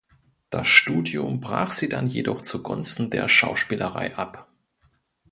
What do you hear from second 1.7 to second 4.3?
sie dann jedoch zugunsten der Schauspielerei